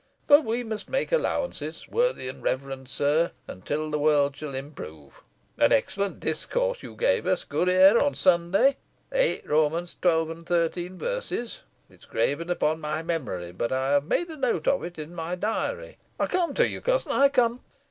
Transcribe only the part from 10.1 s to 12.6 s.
and 13 verses: it is graven